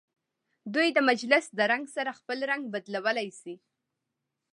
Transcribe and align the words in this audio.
دوی 0.73 0.87
د 0.93 0.99
مجلس 1.09 1.45
د 1.57 1.59
رنګ 1.71 1.85
سره 1.95 2.17
خپل 2.19 2.37
رنګ 2.51 2.63
بدلولی 2.73 3.29
شي. 3.41 3.55